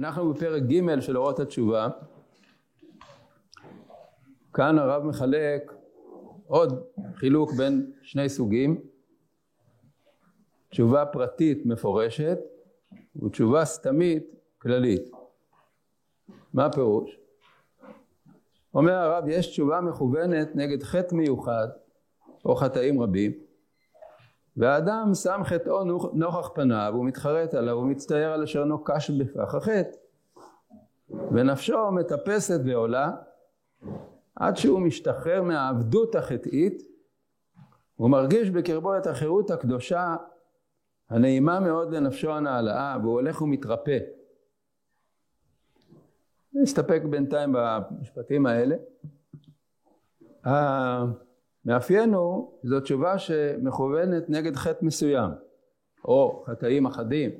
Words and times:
אנחנו 0.00 0.32
בפרק 0.32 0.62
ג' 0.62 1.00
של 1.00 1.18
אורות 1.18 1.40
התשובה. 1.40 1.88
כאן 4.54 4.78
הרב 4.78 5.04
מחלק 5.04 5.72
עוד 6.46 6.84
חילוק 7.14 7.50
בין 7.52 7.92
שני 8.02 8.28
סוגים, 8.28 8.80
תשובה 10.68 11.06
פרטית 11.06 11.66
מפורשת 11.66 12.38
ותשובה 13.22 13.64
סתמית 13.64 14.24
כללית. 14.58 15.10
מה 16.54 16.66
הפירוש? 16.66 17.18
אומר 18.74 18.92
הרב, 18.92 19.24
יש 19.28 19.46
תשובה 19.46 19.80
מכוונת 19.80 20.56
נגד 20.56 20.82
חטא 20.82 21.14
מיוחד 21.14 21.68
או 22.44 22.56
חטאים 22.56 23.02
רבים 23.02 23.32
והאדם 24.56 25.14
שם 25.14 25.40
חטאו 25.44 25.84
נוכח 26.12 26.50
פניו, 26.54 26.92
הוא 26.94 27.04
מתחרט 27.04 27.54
עליו, 27.54 27.76
הוא 27.76 27.86
מצטער 27.86 28.32
על 28.32 28.42
אשר 28.42 28.64
נוקש 28.64 29.10
בפח 29.10 29.54
החטא 29.54 29.96
ונפשו 31.32 31.90
מטפסת 31.92 32.60
ועולה 32.64 33.10
עד 34.36 34.56
שהוא 34.56 34.80
משתחרר 34.80 35.42
מהעבדות 35.42 36.14
החטאית 36.14 36.82
הוא 37.96 38.10
מרגיש 38.10 38.50
בקרבו 38.50 38.96
את 38.96 39.06
החירות 39.06 39.50
הקדושה 39.50 40.16
הנעימה 41.10 41.60
מאוד 41.60 41.94
לנפשו 41.94 42.32
הנעלאה 42.32 42.96
והוא 43.02 43.12
הולך 43.12 43.42
ומתרפא. 43.42 43.98
נסתפק 46.52 47.02
בינתיים 47.10 47.54
במשפטים 47.54 48.46
האלה. 48.46 48.76
המאפיין 51.66 52.14
הוא, 52.14 52.58
זו 52.62 52.80
תשובה 52.80 53.18
שמכוונת 53.18 54.30
נגד 54.30 54.56
חטא 54.56 54.84
מסוים 54.84 55.30
או 56.04 56.44
חטאים 56.46 56.86
אחדים. 56.86 57.30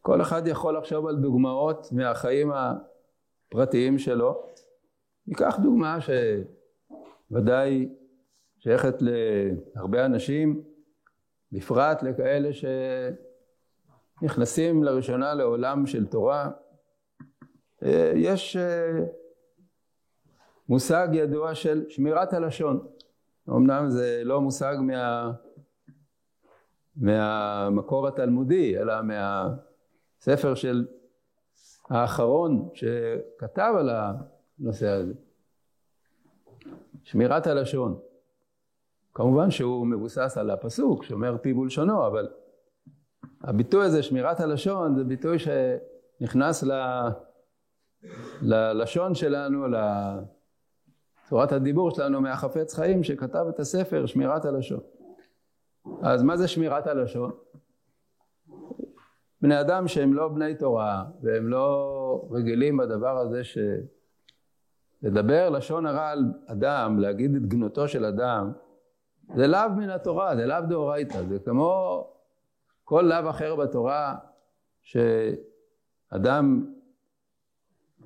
כל 0.00 0.22
אחד 0.22 0.46
יכול 0.46 0.76
לחשוב 0.76 1.06
על 1.06 1.16
דוגמאות 1.16 1.88
מהחיים 1.92 2.52
הפרטיים 2.52 3.98
שלו. 3.98 4.42
ניקח 5.26 5.58
דוגמה 5.62 5.98
שוודאי 7.30 7.88
שייכת 8.58 8.94
להרבה 9.00 10.04
אנשים, 10.06 10.62
בפרט 11.52 12.02
לכאלה 12.02 12.50
שנכנסים 14.22 14.84
לראשונה 14.84 15.34
לעולם 15.34 15.86
של 15.86 16.06
תורה. 16.06 16.50
יש 18.14 18.56
מושג 20.68 21.08
ידוע 21.12 21.54
של 21.54 21.84
שמירת 21.88 22.32
הלשון. 22.32 22.86
אמנם 23.48 23.90
זה 23.90 24.22
לא 24.24 24.40
מושג 24.40 24.76
מה, 24.80 25.32
מהמקור 26.96 28.08
התלמודי, 28.08 28.78
אלא 28.78 28.94
מהספר 29.02 30.54
של 30.54 30.86
האחרון 31.90 32.68
שכתב 32.74 33.74
על 33.78 33.90
הנושא 33.90 34.88
הזה. 34.88 35.12
שמירת 37.02 37.46
הלשון. 37.46 37.98
כמובן 39.14 39.50
שהוא 39.50 39.86
מבוסס 39.86 40.38
על 40.38 40.50
הפסוק 40.50 41.04
שאומר 41.04 41.36
פיו 41.42 41.58
ולשונו, 41.58 42.06
אבל 42.06 42.28
הביטוי 43.42 43.84
הזה, 43.84 44.02
שמירת 44.02 44.40
הלשון, 44.40 44.96
זה 44.96 45.04
ביטוי 45.04 45.36
שנכנס 45.38 46.62
ל... 46.62 46.72
ללשון 48.42 49.14
שלנו, 49.14 49.66
לצורת 51.24 51.52
הדיבור 51.52 51.90
שלנו 51.90 52.20
מהחפץ 52.20 52.74
חיים 52.74 53.02
שכתב 53.02 53.46
את 53.48 53.60
הספר 53.60 54.06
שמירת 54.06 54.44
הלשון. 54.44 54.80
אז 56.02 56.22
מה 56.22 56.36
זה 56.36 56.48
שמירת 56.48 56.86
הלשון? 56.86 57.30
בני 59.42 59.60
אדם 59.60 59.88
שהם 59.88 60.14
לא 60.14 60.28
בני 60.28 60.54
תורה 60.54 61.04
והם 61.22 61.48
לא 61.48 62.28
רגילים 62.30 62.76
בדבר 62.76 63.18
הזה 63.18 63.44
ש... 63.44 63.58
לדבר 65.02 65.50
לשון 65.50 65.86
הרע 65.86 66.08
על 66.08 66.24
אדם, 66.46 66.98
להגיד 66.98 67.34
את 67.34 67.46
גנותו 67.46 67.88
של 67.88 68.04
אדם, 68.04 68.52
זה 69.36 69.46
לאו 69.46 69.70
מן 69.76 69.90
התורה, 69.90 70.36
זה 70.36 70.46
לאו 70.46 70.60
דאורייתא, 70.68 71.22
זה 71.22 71.38
כמו 71.38 72.06
כל 72.84 73.02
לאו 73.02 73.30
אחר 73.30 73.56
בתורה 73.56 74.16
שאדם 74.82 76.66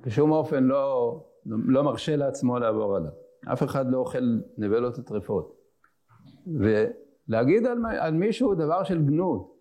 בשום 0.01 0.31
אופן 0.31 0.63
לא, 0.63 1.19
לא 1.49 1.83
מרשה 1.83 2.15
לעצמו 2.15 2.59
לעבור 2.59 2.95
עליו. 2.95 3.11
אף 3.53 3.63
אחד 3.63 3.91
לא 3.91 3.97
אוכל 3.97 4.39
נבלות 4.57 4.99
וטרפות. 4.99 5.55
ולהגיד 6.47 7.65
על, 7.65 7.77
על 7.99 8.13
מישהו 8.13 8.55
דבר 8.55 8.83
של 8.83 9.01
גנות, 9.05 9.55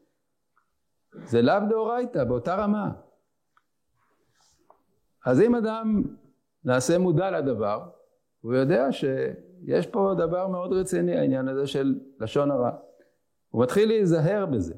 זה 1.25 1.43
לאו 1.43 1.55
דאורייתא, 1.69 2.25
באותה 2.25 2.57
רמה. 2.57 2.93
אז 5.27 5.41
אם 5.41 5.55
אדם 5.55 6.03
נעשה 6.65 6.99
מודע 6.99 7.31
לדבר, 7.31 7.89
הוא 8.41 8.55
יודע 8.55 8.93
שיש 8.93 9.87
פה 9.87 10.15
דבר 10.19 10.49
מאוד 10.49 10.73
רציני, 10.73 11.17
העניין 11.19 11.49
הזה 11.49 11.67
של 11.67 12.01
לשון 12.21 12.51
הרע. 12.51 12.71
הוא 13.51 13.63
מתחיל 13.63 13.89
להיזהר 13.89 14.47
בזה. 14.47 14.75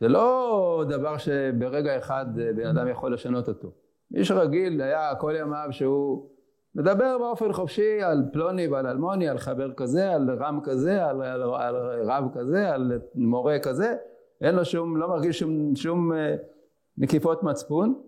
זה 0.00 0.08
לא 0.08 0.84
דבר 0.88 1.18
שברגע 1.18 1.98
אחד 1.98 2.26
בן 2.34 2.66
אדם 2.66 2.88
יכול 2.88 3.14
לשנות 3.14 3.48
אותו. 3.48 3.72
מי 4.14 4.24
שרגיל 4.24 4.82
היה 4.82 5.14
כל 5.14 5.34
ימיו 5.38 5.68
שהוא 5.70 6.28
מדבר 6.74 7.18
באופן 7.18 7.52
חופשי 7.52 8.02
על 8.02 8.24
פלוני 8.32 8.68
ועל 8.68 8.86
אלמוני, 8.86 9.28
על 9.28 9.38
חבר 9.38 9.72
כזה, 9.72 10.12
על 10.12 10.30
רם 10.30 10.60
כזה, 10.64 11.06
על, 11.06 11.22
על, 11.22 11.42
על 11.42 11.76
רב 12.04 12.24
כזה, 12.34 12.74
על 12.74 13.00
מורה 13.14 13.58
כזה, 13.58 13.96
אין 14.40 14.54
לו 14.54 14.64
שום, 14.64 14.96
לא 14.96 15.08
מרגיש 15.08 15.38
שום, 15.38 15.76
שום 15.76 16.12
אה, 16.12 16.34
נקיפות 16.98 17.42
מצפון, 17.42 18.02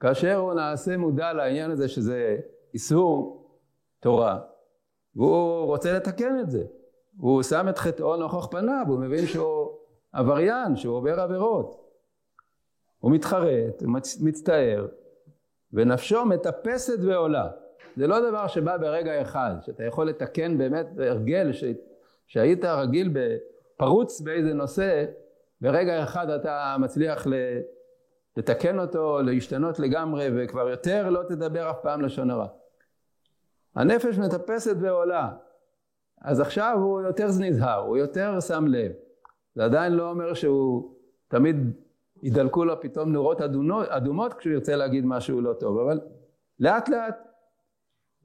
כאשר 0.00 0.36
הוא 0.36 0.54
נעשה 0.54 0.96
מודע 0.96 1.32
לעניין 1.32 1.70
הזה 1.70 1.88
שזה 1.88 2.36
איסור 2.74 3.46
תורה, 4.00 4.38
והוא 5.16 5.66
רוצה 5.66 5.92
לתקן 5.92 6.40
את 6.40 6.50
זה. 6.50 6.64
הוא 7.18 7.42
שם 7.42 7.68
את 7.68 7.78
חטאו 7.78 8.16
נוכח 8.16 8.46
פניו, 8.46 8.84
הוא 8.88 8.98
מבין 8.98 9.26
שהוא 9.26 9.68
עבריין, 10.12 10.76
שהוא 10.76 10.96
עובר 10.96 11.20
עבירות. 11.20 11.80
הוא 12.98 13.12
מתחרט, 13.12 13.82
הוא 13.82 13.92
מצטער, 14.20 14.86
ונפשו 15.74 16.24
מטפסת 16.24 16.98
ועולה. 17.02 17.48
זה 17.96 18.06
לא 18.06 18.30
דבר 18.30 18.46
שבא 18.46 18.76
ברגע 18.76 19.22
אחד, 19.22 19.54
שאתה 19.60 19.84
יכול 19.84 20.08
לתקן 20.08 20.58
באמת 20.58 20.86
הרגל 20.98 21.52
ש... 21.52 21.64
שהיית 22.26 22.64
רגיל 22.64 23.10
פרוץ 23.76 24.20
באיזה 24.20 24.54
נושא, 24.54 25.04
ברגע 25.60 26.02
אחד 26.02 26.30
אתה 26.30 26.76
מצליח 26.78 27.26
לתקן 28.36 28.78
אותו, 28.78 29.22
להשתנות 29.22 29.78
לגמרי, 29.78 30.28
וכבר 30.36 30.68
יותר 30.68 31.10
לא 31.10 31.22
תדבר 31.28 31.70
אף 31.70 31.76
פעם 31.82 32.00
לשון 32.02 32.30
הרע. 32.30 32.46
הנפש 33.74 34.18
מטפסת 34.18 34.76
ועולה, 34.80 35.32
אז 36.22 36.40
עכשיו 36.40 36.76
הוא 36.80 37.00
יותר 37.00 37.26
נזהר, 37.40 37.80
הוא 37.80 37.96
יותר 37.96 38.40
שם 38.40 38.66
לב. 38.66 38.92
זה 39.54 39.64
עדיין 39.64 39.92
לא 39.92 40.10
אומר 40.10 40.34
שהוא 40.34 40.94
תמיד 41.28 41.56
ידלקו 42.24 42.64
לו 42.64 42.80
פתאום 42.80 43.12
נורות 43.12 43.40
אדומות, 43.40 43.88
אדומות 43.88 44.34
כשהוא 44.34 44.52
ירצה 44.52 44.76
להגיד 44.76 45.06
משהו 45.06 45.40
לא 45.40 45.52
טוב, 45.52 45.78
אבל 45.78 46.00
לאט 46.60 46.88
לאט. 46.88 47.16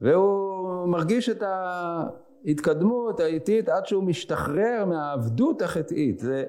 והוא 0.00 0.88
מרגיש 0.88 1.28
את 1.28 1.42
ההתקדמות 1.42 3.20
האיטית 3.20 3.68
עד 3.68 3.86
שהוא 3.86 4.04
משתחרר 4.04 4.84
מהעבדות 4.88 5.62
החטאית. 5.62 6.18
זה, 6.18 6.44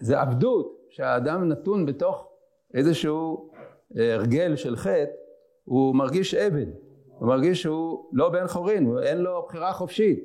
זה 0.00 0.20
עבדות 0.20 0.86
שהאדם 0.90 1.48
נתון 1.48 1.86
בתוך 1.86 2.28
איזשהו 2.74 3.50
אה, 3.98 4.14
הרגל 4.14 4.56
של 4.56 4.76
חטא, 4.76 5.12
הוא 5.64 5.94
מרגיש 5.94 6.34
עבד. 6.34 6.66
הוא 7.18 7.28
מרגיש 7.28 7.62
שהוא 7.62 8.08
לא 8.12 8.28
בן 8.28 8.46
חורין, 8.46 8.98
אין 9.02 9.18
לו 9.18 9.44
בחירה 9.48 9.72
חופשית. 9.72 10.24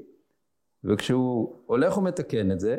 וכשהוא 0.83 1.55
הולך 1.65 1.97
ומתקן 1.97 2.51
את 2.51 2.59
זה, 2.59 2.77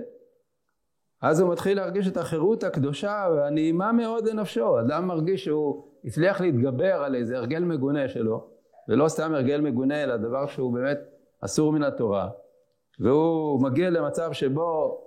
אז 1.24 1.40
הוא 1.40 1.52
מתחיל 1.52 1.76
להרגיש 1.76 2.08
את 2.08 2.16
החירות 2.16 2.64
הקדושה 2.64 3.26
והנעימה 3.36 3.92
מאוד 3.92 4.28
לנפשו. 4.28 4.80
אדם 4.80 5.06
מרגיש 5.06 5.44
שהוא 5.44 5.84
הצליח 6.04 6.40
להתגבר 6.40 7.02
על 7.04 7.14
איזה 7.14 7.36
הרגל 7.36 7.64
מגונה 7.64 8.08
שלו, 8.08 8.46
ולא 8.88 9.08
סתם 9.08 9.34
הרגל 9.34 9.60
מגונה, 9.60 10.02
אלא 10.02 10.16
דבר 10.16 10.46
שהוא 10.46 10.74
באמת 10.74 10.98
אסור 11.40 11.72
מן 11.72 11.82
התורה. 11.82 12.28
והוא 13.00 13.62
מגיע 13.62 13.90
למצב 13.90 14.32
שבו 14.32 15.00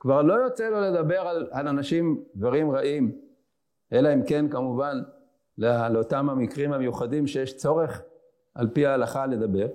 כבר 0.00 0.22
לא 0.22 0.34
יוצא 0.34 0.68
לו 0.68 0.80
לדבר 0.80 1.20
על, 1.20 1.48
על 1.50 1.68
אנשים 1.68 2.24
דברים 2.36 2.70
רעים, 2.70 3.18
אלא 3.92 4.14
אם 4.14 4.22
כן 4.26 4.48
כמובן 4.48 5.02
לא, 5.58 5.88
לאותם 5.88 6.30
המקרים 6.30 6.72
המיוחדים 6.72 7.26
שיש 7.26 7.56
צורך 7.56 8.02
על 8.54 8.68
פי 8.68 8.86
ההלכה 8.86 9.26
לדבר. 9.26 9.66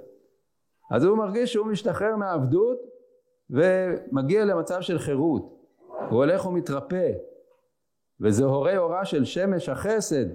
אז 0.92 1.04
הוא 1.04 1.18
מרגיש 1.18 1.54
שהוא 1.54 1.68
משתחרר 1.68 2.16
מהעבדות 2.16 2.80
ומגיע 3.50 4.46
למצב 4.46 4.82
של 4.82 5.00
חירות. 5.00 5.61
הוא 6.12 6.24
הולך 6.24 6.46
ומתרפא, 6.46 7.12
וזה 8.22 8.46
הורי 8.46 8.76
הורה 8.76 9.06
של 9.06 9.26
שמש 9.26 9.70
החסד, 9.70 10.26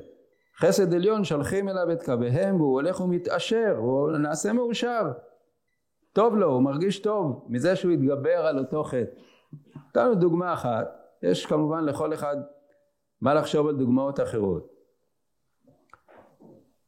חסד 0.59 0.95
עליון 0.95 1.25
שלחים 1.25 1.69
אליו 1.69 1.93
את 1.93 2.03
קוויהם 2.03 2.61
והוא 2.61 2.73
הולך 2.73 3.01
ומתעשר, 3.01 3.77
הוא 3.79 4.11
נעשה 4.11 4.53
מאושר. 4.53 5.13
טוב 6.13 6.37
לו, 6.37 6.47
הוא 6.47 6.63
מרגיש 6.63 6.99
טוב 6.99 7.47
מזה 7.49 7.77
שהוא 7.77 7.93
התגבר 7.93 8.47
על 8.47 8.59
אותו 8.59 8.85
חטא. 8.85 9.21
נתנו 9.89 10.15
דוגמה 10.15 10.53
אחת, 10.53 10.89
יש 11.23 11.47
כמובן 11.47 11.85
לכל 11.85 12.15
אחד 12.15 12.37
מה 13.21 13.35
לחשוב 13.35 13.67
על 13.67 13.77
דוגמאות 13.77 14.21
אחרות. 14.21 14.73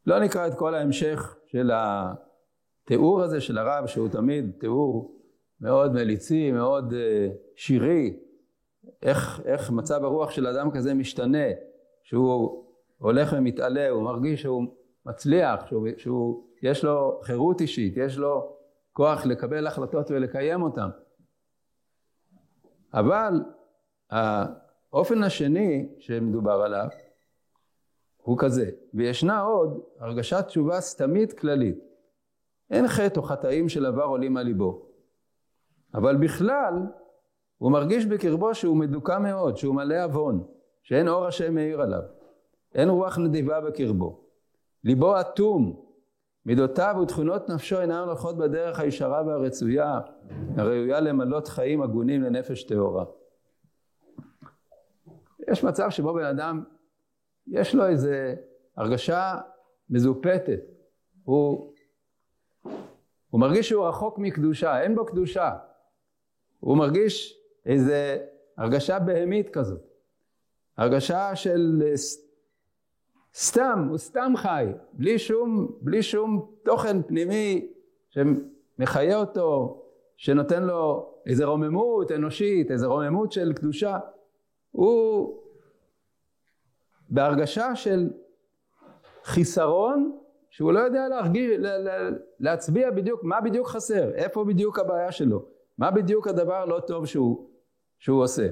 לא 0.07 0.21
נקרא 0.21 0.47
את 0.47 0.55
כל 0.55 0.75
ההמשך 0.75 1.37
של 1.47 1.71
התיאור 1.75 3.23
הזה 3.23 3.41
של 3.41 3.59
הרב, 3.59 3.87
שהוא 3.87 4.09
תמיד 4.09 4.51
תיאור 4.61 5.21
מאוד 5.61 5.93
מליצי, 5.93 6.53
מאוד 6.53 6.93
uh, 6.93 6.97
שירי, 7.57 8.28
איך, 9.03 9.41
איך 9.45 9.71
מצב 9.71 10.05
הרוח 10.05 10.31
של 10.31 10.47
אדם 10.47 10.71
כזה 10.71 10.95
משתנה, 10.95 11.47
שהוא 12.03 12.65
הולך 12.99 13.35
ומתעלה, 13.37 13.89
הוא 13.89 14.03
מרגיש 14.03 14.43
שהוא 14.43 14.65
מצליח, 15.07 15.67
שהוא, 15.67 15.89
שהוא 15.97 16.45
יש 16.63 16.85
לו 16.85 17.21
חירות 17.23 17.61
אישית, 17.61 17.97
יש 17.97 18.19
לו 18.19 18.57
כוח 18.93 19.27
לקבל 19.27 19.67
החלטות 19.67 20.11
ולקיים 20.11 20.63
אותן. 20.63 20.89
אבל 22.95 23.33
האופן 24.11 25.23
השני 25.23 25.89
שמדובר 25.99 26.63
עליו 26.63 26.89
הוא 28.23 28.39
כזה, 28.39 28.71
וישנה 28.95 29.41
עוד 29.41 29.83
הרגשת 29.99 30.45
תשובה 30.47 30.81
סתמית 30.81 31.33
כללית. 31.33 31.79
אין 32.71 32.89
חטא 32.89 33.21
או 33.21 33.25
חטאים 33.25 33.69
של 33.69 33.87
עבר 33.87 34.03
עולים 34.03 34.37
על 34.37 34.47
ליבו. 34.47 34.87
אבל 35.95 36.17
בכלל, 36.17 36.75
הוא 37.59 37.73
מרגיש 37.73 38.07
בקרבו 38.07 38.55
שהוא 38.55 38.77
מדוכא 38.77 39.19
מאוד, 39.19 39.57
שהוא 39.57 39.75
מלא 39.75 40.05
עוון, 40.05 40.45
שאין 40.83 41.09
אור 41.09 41.27
השם 41.27 41.55
מאיר 41.55 41.81
עליו. 41.81 42.03
אין 42.75 42.89
רוח 42.89 43.19
נדיבה 43.19 43.61
בקרבו. 43.61 44.21
ליבו 44.85 45.21
אטום, 45.21 45.89
מידותיו 46.47 46.97
ותכונות 47.03 47.49
נפשו 47.49 47.81
אינן 47.81 47.95
הולכות 47.95 48.39
בדרך 48.39 48.81
הישרה 48.81 49.23
והרצויה, 49.27 50.01
הראויה 50.57 51.01
למלות 51.01 51.49
חיים 51.49 51.83
הגונים 51.83 52.23
לנפש 52.23 52.65
טהורה. 52.65 53.05
יש 55.49 55.65
מצב 55.65 55.91
שבו 55.91 56.15
בן 56.15 56.25
אדם, 56.25 56.65
יש 57.47 57.75
לו 57.75 57.87
איזו 57.87 58.11
הרגשה 58.77 59.37
מזופתת. 59.91 60.61
הוא, 61.25 61.73
הוא 63.31 63.41
מרגיש 63.41 63.69
שהוא 63.69 63.89
רחוק 63.89 64.19
מקדושה, 64.19 64.81
אין 64.81 64.95
בו 64.95 65.07
קדושה. 65.07 65.53
הוא 66.61 66.77
מרגיש 66.77 67.38
איזו 67.69 67.93
הרגשה 68.57 68.99
בהמית 68.99 69.51
כזאת. 69.51 69.81
הרגשה 70.77 71.37
של 71.37 71.83
סתם, 73.35 73.87
הוא 73.91 73.99
סתם 73.99 74.33
חי, 74.37 74.67
בלי 74.93 75.19
שום, 75.19 75.73
בלי 75.81 76.03
שום 76.03 76.51
תוכן 76.63 77.03
פנימי 77.03 77.73
שמחיה 78.11 79.17
אותו, 79.17 79.83
שנותן 80.17 80.63
לו 80.63 81.13
איזו 81.27 81.51
רוממות 81.51 82.13
אנושית, 82.13 82.71
איזו 82.71 82.93
רוממות 82.93 83.33
של 83.33 83.53
קדושה. 83.53 83.99
הוא 84.71 85.39
בהרגשה 87.09 87.77
של 87.77 88.11
חיסרון 89.25 90.19
שהוא 90.51 90.73
לא 90.73 90.79
יודע 90.79 91.09
להרגיש, 91.09 91.59
להצביע 92.41 92.91
בדיוק 92.91 93.25
מה 93.25 93.41
בדיוק 93.41 93.69
חסר, 93.69 94.15
איפה 94.15 94.45
בדיוק 94.45 94.79
הבעיה 94.79 95.13
שלו, 95.13 95.45
מה 95.79 95.91
בדיוק 95.91 96.29
הדבר 96.29 96.65
לא 96.65 96.81
טוב 96.81 97.07
שהוא, 97.07 97.51
שהוא 97.99 98.23
עושה. 98.23 98.49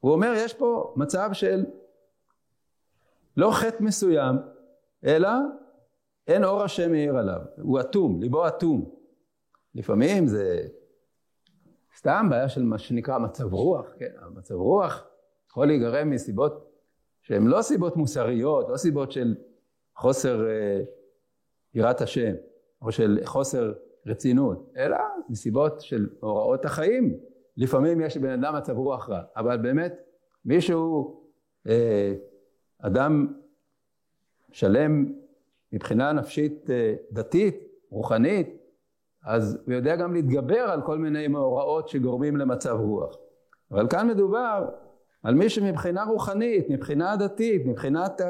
הוא 0.00 0.12
אומר 0.12 0.32
יש 0.36 0.54
פה 0.54 0.94
מצב 0.96 1.30
של 1.32 1.64
לא 3.36 3.50
חטא 3.50 3.82
מסוים, 3.82 4.36
אלא 5.04 5.28
אין 6.26 6.44
אור 6.44 6.62
השם 6.62 6.90
מאיר 6.90 7.16
עליו, 7.16 7.40
הוא 7.62 7.80
אטום, 7.80 8.20
ליבו 8.20 8.48
אטום. 8.48 8.90
לפעמים 9.74 10.26
זה 10.26 10.66
סתם 11.96 12.26
בעיה 12.30 12.48
של 12.48 12.62
מה 12.62 12.78
שנקרא 12.78 13.18
מצב 13.18 13.52
רוח, 13.54 13.86
כן, 13.98 14.12
מצב 14.34 14.54
רוח 14.54 15.04
יכול 15.50 15.66
להיגרם 15.66 16.10
מסיבות 16.10 16.72
שהן 17.22 17.46
לא 17.46 17.62
סיבות 17.62 17.96
מוסריות, 17.96 18.68
לא 18.68 18.76
סיבות 18.76 19.12
של 19.12 19.34
חוסר 19.96 20.48
אה, 20.48 20.80
יראת 21.74 22.00
השם, 22.00 22.34
או 22.82 22.92
של 22.92 23.18
חוסר 23.24 23.72
רצינות, 24.06 24.72
אלא 24.76 24.96
מסיבות 25.28 25.80
של 25.80 26.08
הוראות 26.20 26.64
החיים. 26.64 27.18
לפעמים 27.56 28.00
יש 28.00 28.16
לבן 28.16 28.30
אדם 28.30 28.56
מצב 28.56 28.78
רוח 28.78 29.10
רע, 29.10 29.20
אבל 29.36 29.56
באמת 29.56 29.94
מישהו 30.44 31.16
אה, 31.68 32.14
אדם 32.78 33.26
שלם 34.52 35.12
מבחינה 35.72 36.12
נפשית 36.12 36.70
אה, 36.70 36.94
דתית, 37.12 37.56
רוחנית, 37.90 38.48
אז 39.24 39.58
הוא 39.66 39.74
יודע 39.74 39.96
גם 39.96 40.14
להתגבר 40.14 40.60
על 40.60 40.82
כל 40.82 40.98
מיני 40.98 41.28
מאורעות 41.28 41.88
שגורמים 41.88 42.36
למצב 42.36 42.76
רוח. 42.80 43.16
אבל 43.70 43.88
כאן 43.88 44.08
מדובר 44.08 44.68
על 45.22 45.34
מי 45.34 45.48
שמבחינה 45.48 46.04
רוחנית, 46.04 46.70
מבחינה 46.70 47.16
דתית, 47.16 47.66
מבחינת 47.66 48.20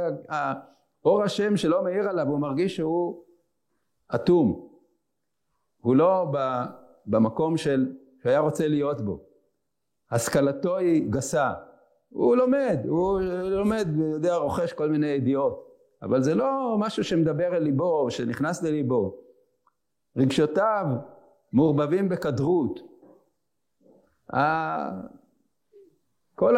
אור 1.05 1.23
השם 1.23 1.57
שלא 1.57 1.85
מאיר 1.85 2.09
עליו, 2.09 2.27
הוא 2.27 2.39
מרגיש 2.39 2.77
שהוא 2.77 3.23
אטום. 4.15 4.69
הוא 5.81 5.97
לא 5.97 6.33
במקום 7.07 7.57
של, 7.57 7.93
שהיה 8.23 8.41
רוצה 8.41 8.69
להיות 8.69 9.01
בו. 9.01 9.21
השכלתו 10.11 10.77
היא 10.77 11.11
גסה, 11.11 11.53
הוא 12.09 12.37
לומד, 12.37 12.79
הוא 12.89 13.21
לומד 13.51 13.89
ויודע, 13.99 14.37
רוכש 14.37 14.73
כל 14.73 14.89
מיני 14.89 15.07
ידיעות, 15.07 15.67
אבל 16.03 16.23
זה 16.23 16.35
לא 16.35 16.77
משהו 16.79 17.05
שמדבר 17.05 17.57
אל 17.57 17.63
ליבו, 17.63 18.11
שנכנס 18.11 18.63
לליבו. 18.63 19.17
רגשותיו 20.17 20.87
מעורבבים 21.53 22.09
בכדרות. 22.09 22.81
כל 26.35 26.57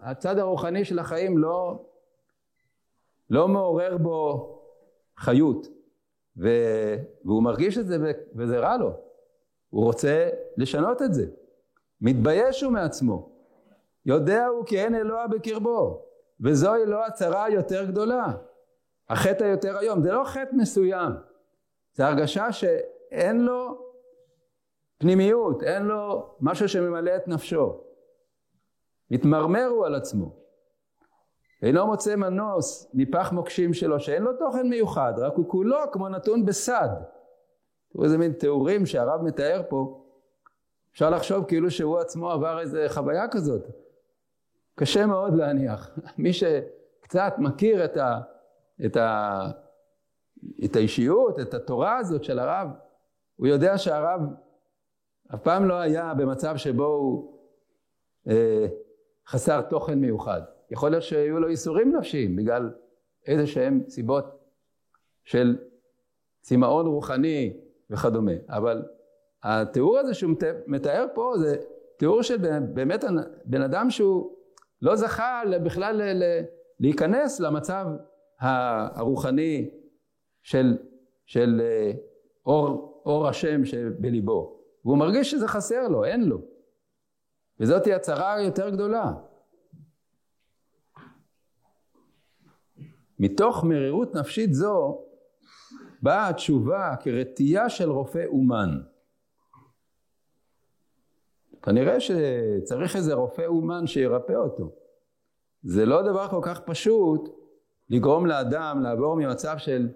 הצד 0.00 0.38
הרוחני 0.38 0.84
של 0.84 0.98
החיים 0.98 1.38
לא, 1.38 1.84
לא 3.30 3.48
מעורר 3.48 3.96
בו 3.96 4.46
חיות, 5.16 5.66
והוא 6.36 7.42
מרגיש 7.42 7.78
את 7.78 7.86
זה 7.86 8.12
וזה 8.36 8.58
רע 8.58 8.76
לו. 8.76 9.09
הוא 9.70 9.84
רוצה 9.84 10.28
לשנות 10.56 11.02
את 11.02 11.14
זה. 11.14 11.26
מתבייש 12.00 12.62
הוא 12.62 12.72
מעצמו. 12.72 13.28
יודע 14.06 14.46
הוא 14.46 14.66
כי 14.66 14.80
אין 14.80 14.94
אלוה 14.94 15.26
בקרבו, 15.26 16.02
וזוהי 16.40 16.86
לא 16.86 17.06
הצרה 17.06 17.44
היותר 17.44 17.84
גדולה. 17.84 18.32
החטא 19.08 19.44
היותר 19.44 19.78
היום, 19.78 20.02
זה 20.02 20.12
לא 20.12 20.24
חטא 20.24 20.50
מסוים, 20.52 21.12
זה 21.94 22.06
הרגשה 22.06 22.52
שאין 22.52 23.40
לו 23.40 23.90
פנימיות, 24.98 25.62
אין 25.62 25.82
לו 25.82 26.30
משהו 26.40 26.68
שממלא 26.68 27.16
את 27.16 27.28
נפשו. 27.28 27.80
מתמרמר 29.10 29.66
הוא 29.66 29.86
על 29.86 29.94
עצמו. 29.94 30.34
אינו 31.62 31.86
מוצא 31.86 32.16
מנוס 32.16 32.90
מפח 32.94 33.32
מוקשים 33.32 33.74
שלו, 33.74 34.00
שאין 34.00 34.22
לו 34.22 34.32
תוכן 34.32 34.68
מיוחד, 34.68 35.12
רק 35.16 35.32
הוא 35.36 35.48
כולו 35.48 35.78
כמו 35.92 36.08
נתון 36.08 36.46
בסד. 36.46 36.88
תראו 37.92 38.04
איזה 38.04 38.18
מין 38.18 38.32
תיאורים 38.32 38.86
שהרב 38.86 39.22
מתאר 39.22 39.62
פה. 39.68 40.04
אפשר 40.92 41.10
לחשוב 41.10 41.44
כאילו 41.44 41.70
שהוא 41.70 41.98
עצמו 41.98 42.30
עבר 42.30 42.60
איזה 42.60 42.86
חוויה 42.88 43.28
כזאת. 43.28 43.62
קשה 44.74 45.06
מאוד 45.06 45.34
להניח. 45.34 45.90
מי 46.18 46.32
שקצת 46.32 47.34
מכיר 47.38 47.84
את, 47.84 47.96
ה, 47.96 48.20
את, 48.86 48.96
ה, 48.96 49.40
את 50.64 50.76
האישיות, 50.76 51.40
את 51.40 51.54
התורה 51.54 51.96
הזאת 51.96 52.24
של 52.24 52.38
הרב, 52.38 52.68
הוא 53.36 53.46
יודע 53.46 53.78
שהרב 53.78 54.20
אף 55.34 55.42
פעם 55.42 55.68
לא 55.68 55.74
היה 55.74 56.14
במצב 56.14 56.56
שבו 56.56 56.84
הוא 56.84 57.38
אה, 58.28 58.66
חסר 59.26 59.60
תוכן 59.60 59.98
מיוחד. 59.98 60.40
יכול 60.70 60.90
להיות 60.90 61.02
שהיו 61.02 61.40
לו 61.40 61.48
איסורים 61.48 61.96
נפשיים 61.96 62.36
בגלל 62.36 62.70
איזה 63.26 63.46
שהם 63.46 63.82
סיבות 63.88 64.24
של 65.24 65.58
צמאון 66.40 66.86
רוחני 66.86 67.60
וכדומה. 67.90 68.32
אבל 68.48 68.82
התיאור 69.42 69.98
הזה 69.98 70.14
שהוא 70.14 70.30
מתאר 70.66 71.06
פה 71.14 71.34
זה 71.38 71.56
תיאור 71.96 72.22
של 72.22 72.36
באמת 72.74 73.04
בן 73.44 73.62
אדם 73.62 73.90
שהוא 73.90 74.36
לא 74.82 74.96
זכה 74.96 75.42
בכלל 75.64 76.22
להיכנס 76.80 77.40
למצב 77.40 77.86
הרוחני 78.40 79.70
של, 80.42 80.78
של 81.26 81.60
אה, 81.64 81.92
אור, 82.46 83.02
אור 83.06 83.28
השם 83.28 83.64
שבליבו. 83.64 84.60
והוא 84.84 84.98
מרגיש 84.98 85.30
שזה 85.30 85.48
חסר 85.48 85.88
לו, 85.88 86.04
אין 86.04 86.24
לו. 86.24 86.38
וזאת 87.60 87.86
היא 87.86 87.94
הצרה 87.94 88.34
היותר 88.34 88.70
גדולה. 88.70 89.12
מתוך 93.18 93.64
מרירות 93.64 94.14
נפשית 94.14 94.54
זו 94.54 95.04
באה 96.02 96.28
התשובה 96.28 96.94
כרתיעה 97.00 97.70
של 97.70 97.90
רופא 97.90 98.24
אומן. 98.26 98.80
כנראה 101.62 102.00
שצריך 102.00 102.96
איזה 102.96 103.14
רופא 103.14 103.46
אומן 103.46 103.86
שירפא 103.86 104.32
אותו. 104.32 104.72
זה 105.62 105.86
לא 105.86 106.02
דבר 106.02 106.28
כל 106.28 106.40
כך 106.42 106.60
פשוט 106.60 107.28
לגרום 107.88 108.26
לאדם 108.26 108.80
לעבור 108.82 109.16
ממצב 109.16 109.58
של 109.58 109.88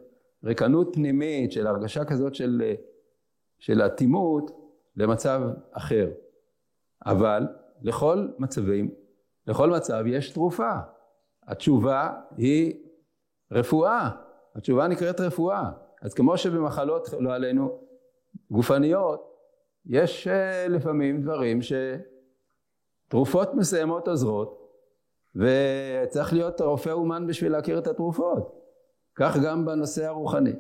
ריקנות 0.45 0.89
פנימית, 0.93 1.53
של 1.53 1.67
הרגשה 1.67 2.05
כזאת 2.05 2.35
של, 2.35 2.75
של 3.59 3.83
אטימות, 3.83 4.51
למצב 4.97 5.43
אחר. 5.73 6.11
אבל 7.07 7.47
לכל 7.83 8.29
מצבים 8.39 8.91
לכל 9.47 9.71
מצב 9.71 10.05
יש 10.07 10.31
תרופה. 10.31 10.73
התשובה 11.47 12.13
היא 12.37 12.75
רפואה. 13.53 14.11
התשובה 14.55 14.89
נקראת 14.89 15.21
רפואה. 15.21 15.71
אז 16.05 16.15
כמו 16.15 16.39
שבמחלות, 16.39 17.09
לא 17.19 17.35
עלינו, 17.35 17.79
גופניות, 18.51 19.35
יש 19.87 20.27
אה, 20.27 20.69
לפעמים 20.69 21.23
דברים 21.23 21.61
שתרופות 23.09 23.55
מסוימות 23.55 24.09
עוזרות, 24.09 24.71
וצריך 25.35 26.33
להיות 26.33 26.61
רופא 26.61 26.91
אומן 26.91 27.27
בשביל 27.27 27.53
להכיר 27.53 27.79
את 27.79 27.87
התרופות. 27.87 28.61
כך 29.15 29.37
גם 29.45 29.65
בנושא 29.65 30.07
הרוחני. 30.07 30.53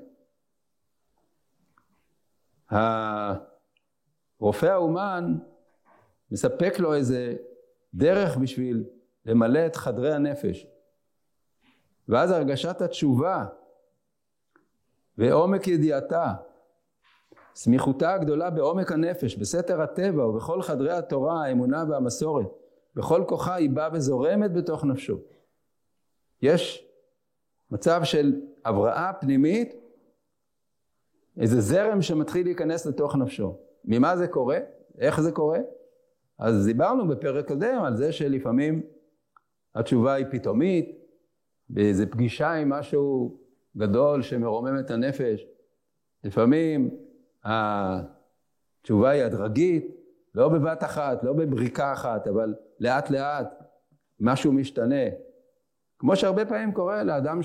הרופא 2.70 4.66
האומן 4.66 5.34
מספק 6.30 6.78
לו 6.78 6.94
איזה 6.94 7.36
דרך 7.94 8.36
בשביל 8.36 8.84
למלא 9.26 9.66
את 9.66 9.76
חדרי 9.76 10.14
הנפש. 10.14 10.66
ואז 12.08 12.30
הרגשת 12.30 12.80
התשובה 12.80 13.46
ועומק 15.18 15.68
ידיעתה, 15.68 16.34
סמיכותה 17.54 18.14
הגדולה 18.14 18.50
בעומק 18.50 18.92
הנפש, 18.92 19.36
בסתר 19.36 19.82
הטבע 19.82 20.26
ובכל 20.26 20.62
חדרי 20.62 20.92
התורה, 20.92 21.44
האמונה 21.46 21.84
והמסורת, 21.88 22.46
בכל 22.94 23.24
כוחה 23.28 23.54
היא 23.54 23.70
באה 23.70 23.88
וזורמת 23.92 24.52
בתוך 24.52 24.84
נפשו. 24.84 25.18
יש 26.42 26.88
מצב 27.70 28.00
של 28.04 28.40
הבראה 28.64 29.12
פנימית, 29.12 29.74
איזה 31.40 31.60
זרם 31.60 32.02
שמתחיל 32.02 32.46
להיכנס 32.46 32.86
לתוך 32.86 33.16
נפשו. 33.16 33.56
ממה 33.84 34.16
זה 34.16 34.28
קורה? 34.28 34.58
איך 34.98 35.20
זה 35.20 35.32
קורה? 35.32 35.58
אז 36.38 36.66
דיברנו 36.66 37.08
בפרק 37.08 37.48
קודם 37.48 37.84
על 37.84 37.96
זה 37.96 38.12
שלפעמים 38.12 38.82
התשובה 39.74 40.14
היא 40.14 40.26
פתאומית, 40.30 40.98
באיזה 41.68 42.06
פגישה 42.06 42.52
עם 42.52 42.68
משהו 42.68 43.38
גדול 43.76 44.22
שמרומם 44.22 44.78
את 44.78 44.90
הנפש. 44.90 45.46
לפעמים 46.24 46.90
התשובה 47.44 49.10
היא 49.10 49.22
הדרגית, 49.22 49.86
לא 50.34 50.48
בבת 50.48 50.84
אחת, 50.84 51.24
לא 51.24 51.32
בבריקה 51.32 51.92
אחת, 51.92 52.28
אבל 52.28 52.54
לאט 52.80 53.10
לאט 53.10 53.62
משהו 54.20 54.52
משתנה. 54.52 55.04
כמו 55.98 56.16
שהרבה 56.16 56.44
פעמים 56.44 56.72
קורה 56.72 57.02
לאדם 57.02 57.40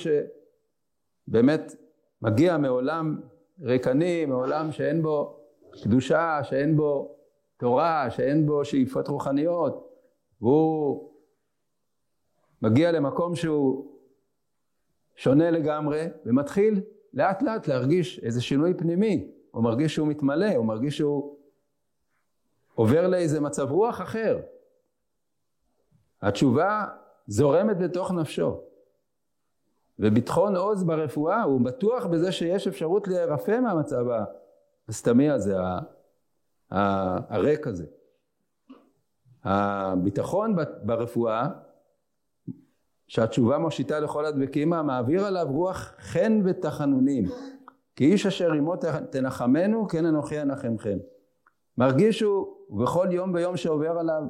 שבאמת 1.27 1.75
מגיע 2.21 2.57
מעולם 2.57 3.21
ריקני, 3.62 4.25
מעולם 4.25 4.71
שאין 4.71 5.01
בו 5.01 5.39
קדושה, 5.83 6.39
שאין 6.43 6.77
בו 6.77 7.15
תורה, 7.57 8.12
שאין 8.12 8.45
בו 8.45 8.65
שאיפות 8.65 9.07
רוחניות, 9.07 9.89
והוא 10.41 11.09
מגיע 12.62 12.91
למקום 12.91 13.36
שהוא 13.36 13.88
שונה 15.19 15.51
לגמרי, 15.51 16.07
ומתחיל 16.25 16.81
לאט 17.13 17.41
לאט 17.41 17.67
להרגיש 17.67 18.19
איזה 18.23 18.41
שינוי 18.41 18.73
פנימי. 18.73 19.31
הוא 19.51 19.63
מרגיש 19.63 19.95
שהוא 19.95 20.07
מתמלא, 20.07 20.55
הוא 20.55 20.65
מרגיש 20.65 20.97
שהוא 20.97 21.38
עובר 22.75 23.07
לאיזה 23.07 23.41
מצב 23.41 23.71
רוח 23.71 24.01
אחר. 24.01 24.39
התשובה 26.21 26.85
זורמת 27.27 27.77
בתוך 27.77 28.11
נפשו. 28.11 28.61
וביטחון 29.99 30.55
עוז 30.55 30.83
ברפואה, 30.83 31.43
הוא 31.43 31.61
בטוח 31.61 32.05
בזה 32.05 32.31
שיש 32.31 32.67
אפשרות 32.67 33.07
להירפא 33.07 33.59
מהמצב 33.59 34.05
הסתמי 34.89 35.29
הזה, 35.29 35.57
הריק 36.71 37.67
הזה. 37.67 37.85
הביטחון 39.43 40.55
ברפואה, 40.83 41.47
שהתשובה 43.09 43.57
מושיטה 43.57 43.99
לכל 43.99 44.25
הדבקים, 44.25 44.69
מעביר 44.69 45.25
עליו 45.25 45.47
רוח 45.49 45.93
חן 45.99 46.41
ותחנונים. 46.45 47.23
כי 47.95 48.05
איש 48.05 48.25
אשר 48.25 48.51
עמו 48.51 48.73
תנחמנו, 49.09 49.87
כן 49.87 50.05
אנוכי 50.05 50.41
אנחמכם. 50.41 50.97
מרגיש 51.77 52.21
הוא, 52.21 52.47
ובכל 52.69 53.07
יום 53.11 53.33
ויום 53.33 53.57
שעובר 53.57 53.99
עליו, 53.99 54.21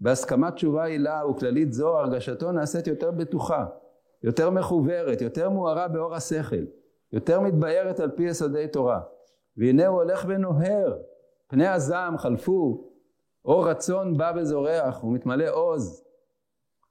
בהסכמת 0.00 0.54
תשובה 0.54 0.84
עילה 0.84 1.26
וכללית 1.26 1.72
זו, 1.72 1.98
הרגשתו 1.98 2.52
נעשית 2.52 2.86
יותר 2.86 3.10
בטוחה, 3.10 3.66
יותר 4.22 4.50
מחוברת, 4.50 5.20
יותר 5.20 5.50
מוארה 5.50 5.88
באור 5.88 6.14
השכל, 6.14 6.64
יותר 7.12 7.40
מתבהרת 7.40 8.00
על 8.00 8.10
פי 8.10 8.22
יסודי 8.22 8.68
תורה. 8.68 9.00
והנה 9.56 9.86
הוא 9.86 9.96
הולך 9.96 10.24
ונוהר, 10.28 10.96
פני 11.48 11.66
הזעם 11.66 12.18
חלפו, 12.18 12.90
אור 13.44 13.68
רצון 13.68 14.16
בא 14.16 14.32
וזורח, 14.36 14.98
הוא 15.00 15.12
מתמלא 15.12 15.50
עוז, 15.50 16.04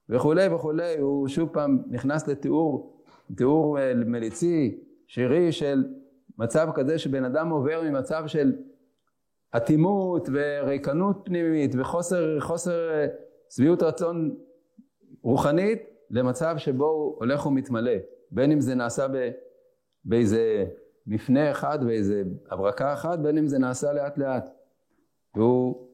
וכולי 0.08 0.48
וכולי, 0.48 0.98
הוא 0.98 1.28
שוב 1.28 1.48
פעם 1.52 1.82
נכנס 1.90 2.28
לתיאור, 2.28 3.02
תיאור 3.36 3.78
אה, 3.78 3.94
מליצי, 3.94 4.80
שירי 5.06 5.52
של 5.52 5.84
מצב 6.38 6.68
כזה 6.74 6.98
שבן 6.98 7.24
אדם 7.24 7.50
עובר 7.50 7.82
ממצב 7.82 8.26
של 8.26 8.52
אטימות 9.56 10.28
וריקנות 10.32 11.16
פנימית 11.24 11.74
וחוסר 11.78 12.40
חוסר 12.40 12.90
אה, 12.90 13.06
שביעות 13.50 13.82
רצון 13.82 14.36
רוחנית 15.22 15.82
למצב 16.10 16.54
שבו 16.58 16.86
הוא 16.86 17.16
הולך 17.18 17.46
ומתמלא. 17.46 17.92
בין 18.30 18.52
אם 18.52 18.60
זה 18.60 18.74
נעשה 18.74 19.08
ב, 19.08 19.30
באיזה 20.04 20.64
מפנה 21.06 21.50
אחד 21.50 21.84
באיזה 21.84 22.22
הברקה 22.50 22.92
אחת 22.92 23.18
בין 23.18 23.38
אם 23.38 23.46
זה 23.46 23.58
נעשה 23.58 23.92
לאט 23.92 24.18
לאט. 24.18 24.48
והוא 25.34 25.88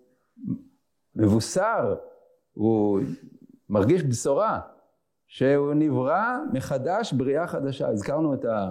מבוסר 1.17 1.95
הוא 2.53 3.01
מרגיש 3.71 4.05
בשורה 4.05 4.61
שהוא 5.27 5.75
נברא 5.75 6.39
מחדש 6.53 7.13
בריאה 7.13 7.47
חדשה 7.47 7.89
הזכרנו 7.89 8.35
את 8.35 8.45
ה... 8.45 8.71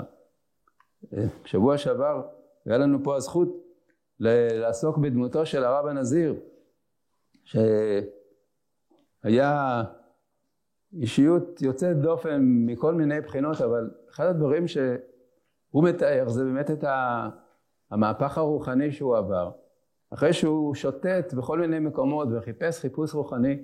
שבוע 1.45 1.77
שעבר 1.77 2.27
היה 2.65 2.77
לנו 2.77 3.03
פה 3.03 3.15
הזכות 3.15 3.49
לעסוק 4.19 4.97
בדמותו 4.97 5.45
של 5.45 5.63
הרב 5.63 5.85
הנזיר, 5.85 6.35
שהיה 7.43 7.83
אישיות 10.93 11.61
יוצאת 11.61 11.97
דופן 11.97 12.39
מכל 12.41 12.93
מיני 12.93 13.21
בחינות, 13.21 13.61
אבל 13.61 13.89
אחד 14.09 14.25
הדברים 14.25 14.67
שהוא 14.67 15.83
מתאר 15.83 16.29
זה 16.29 16.43
באמת 16.43 16.71
את 16.71 16.83
המהפך 17.91 18.37
הרוחני 18.37 18.91
שהוא 18.91 19.17
עבר. 19.17 19.51
אחרי 20.13 20.33
שהוא 20.33 20.75
שוטט 20.75 21.33
בכל 21.33 21.59
מיני 21.59 21.79
מקומות 21.79 22.27
וחיפש 22.31 22.79
חיפוש 22.79 23.13
רוחני, 23.13 23.63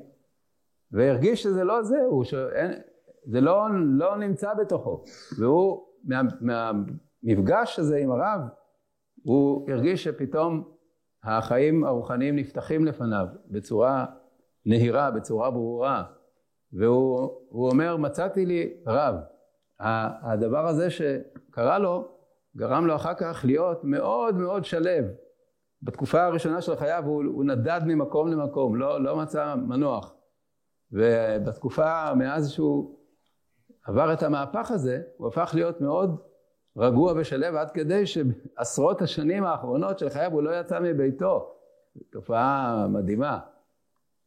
והרגיש 0.96 1.44
שזה 1.44 1.64
לא 1.64 1.84
זה, 1.84 2.00
הוא 2.10 2.24
שאין, 2.24 2.72
זה 3.26 3.42
לא, 3.42 3.68
לא 3.84 4.18
נמצא 4.18 4.54
בתוכו, 4.54 5.04
והוא 5.40 5.86
מה, 6.04 6.22
מה, 6.42 6.72
המפגש 7.24 7.80
הזה 7.80 7.98
עם 7.98 8.12
הרב, 8.12 8.42
הוא 9.24 9.72
הרגיש 9.72 10.04
שפתאום 10.04 10.64
החיים 11.24 11.84
הרוחניים 11.84 12.36
נפתחים 12.36 12.86
לפניו 12.86 13.28
בצורה 13.48 14.06
נהירה, 14.66 15.12
בצורה 15.12 15.52
ברורה, 15.52 16.04
והוא 16.74 17.70
אומר, 17.70 17.98
מצאתי 17.98 18.46
לי 18.46 18.74
רב. 18.88 19.16
הדבר 19.80 20.68
הזה 20.68 20.90
שקרה 20.90 21.80
לו, 21.80 22.08
גרם 22.58 22.86
לו 22.86 22.96
אחר 22.96 23.14
כך 23.14 23.42
להיות 23.46 23.84
מאוד 23.84 24.36
מאוד 24.36 24.66
שלב. 24.66 25.06
בתקופה 25.82 26.24
הראשונה 26.24 26.62
של 26.62 26.76
חייו 26.76 27.04
הוא, 27.06 27.24
הוא 27.26 27.44
נדד 27.44 27.82
ממקום 27.86 28.28
למקום, 28.28 28.76
לא, 28.76 29.04
לא 29.04 29.18
מצא 29.18 29.56
מנוח. 29.56 30.15
ובתקופה, 30.92 32.14
מאז 32.14 32.52
שהוא 32.52 32.96
עבר 33.88 34.14
את 34.14 34.24
המהפך 34.24 34.72
הזה, 34.72 35.02
הוא 35.18 35.28
הפך 35.28 35.52
להיות 35.54 35.82
מאוד 35.82 36.22
רגוע 36.78 37.14
ושלב 37.16 37.56
עד 37.56 37.72
כדי 37.72 38.04
שעשרות 38.06 39.02
השנים 39.02 39.44
האחרונות 39.44 40.00
של 40.00 40.10
חייו 40.10 40.32
הוא 40.32 40.44
לא 40.44 40.60
יצא 40.60 40.80
מביתו. 40.80 41.52
תופעה 42.12 42.88
מדהימה. 42.90 43.40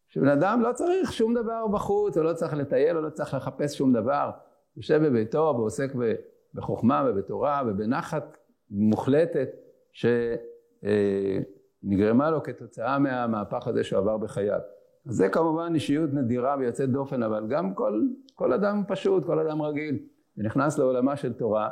שבן 0.08 0.28
אדם 0.28 0.60
לא 0.60 0.72
צריך 0.72 1.12
שום 1.12 1.34
דבר 1.34 1.66
בחוץ, 1.66 2.16
הוא 2.16 2.24
לא 2.24 2.32
צריך 2.32 2.54
לטייל, 2.54 2.96
הוא 2.96 3.04
לא 3.04 3.10
צריך 3.10 3.34
לחפש 3.34 3.78
שום 3.78 3.92
דבר. 3.92 4.30
יושב 4.76 5.02
בביתו 5.06 5.54
ועוסק 5.56 5.92
בחוכמה 6.54 7.04
ובתורה 7.06 7.62
ובנחת 7.66 8.38
מוחלטת 8.70 9.48
שנגרמה 11.82 12.30
לו 12.30 12.42
כתוצאה 12.42 12.98
מהמהפך 12.98 13.66
הזה 13.66 13.84
שהוא 13.84 13.98
עבר 13.98 14.16
בחייו. 14.16 14.60
אז 15.08 15.14
זה 15.14 15.28
כמובן 15.28 15.74
אישיות 15.74 16.10
נדירה 16.12 16.56
ויוצאת 16.58 16.90
דופן, 16.90 17.22
אבל 17.22 17.46
גם 17.48 17.74
כל, 17.74 18.02
כל 18.34 18.52
אדם 18.52 18.82
פשוט, 18.88 19.24
כל 19.24 19.38
אדם 19.38 19.62
רגיל, 19.62 19.98
ונכנס 20.36 20.78
לעולמה 20.78 21.16
של 21.16 21.32
תורה, 21.32 21.70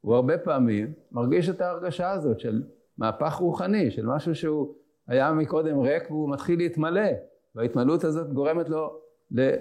הוא 0.00 0.14
הרבה 0.14 0.38
פעמים 0.38 0.92
מרגיש 1.12 1.48
את 1.48 1.60
ההרגשה 1.60 2.10
הזאת 2.10 2.40
של 2.40 2.62
מהפך 2.98 3.34
רוחני, 3.34 3.90
של 3.90 4.06
משהו 4.06 4.34
שהוא 4.34 4.74
היה 5.08 5.32
מקודם 5.32 5.80
ריק 5.80 6.10
והוא 6.10 6.30
מתחיל 6.30 6.58
להתמלא, 6.58 7.10
וההתמלאות 7.54 8.04
הזאת 8.04 8.32
גורמת 8.32 8.68
לו 8.68 9.00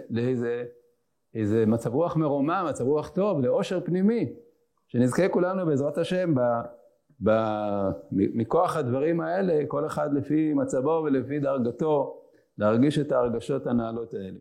לאיזה 0.10 0.63
איזה 1.36 1.66
מצב 1.66 1.94
רוח 1.94 2.16
מרומם, 2.16 2.66
מצב 2.70 2.84
רוח 2.84 3.10
טוב, 3.10 3.40
לאושר 3.42 3.80
פנימי, 3.86 4.34
שנזכה 4.88 5.30
כולנו 5.30 5.66
בעזרת 5.66 5.98
השם 5.98 6.36
ב, 6.36 6.40
ב, 7.24 7.32
מכוח 8.12 8.78
הדברים 8.78 9.22
האלה, 9.22 9.66
כל 9.68 9.86
אחד 9.86 10.13
לפי 10.13 10.54
מצבו 10.54 11.01
ולפי 11.06 11.40
דרגתו, 11.40 12.21
להרגיש 12.62 13.00
את 13.00 13.12
ההרגשות 13.12 13.68
הנעלות 13.68 14.13
האלה. 14.13 14.39